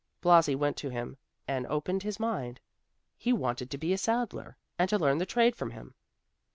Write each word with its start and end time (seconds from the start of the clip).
Blasi 0.19 0.55
went 0.55 0.77
to 0.77 0.89
him 0.89 1.17
and 1.47 1.67
opened 1.67 2.01
his 2.01 2.19
mind; 2.19 2.59
he 3.19 3.31
wanted 3.31 3.69
to 3.69 3.77
be 3.77 3.93
a 3.93 3.99
saddler, 3.99 4.57
and 4.79 4.89
to 4.89 4.97
learn 4.97 5.19
the 5.19 5.27
trade 5.27 5.55
from 5.55 5.69
him. 5.69 5.93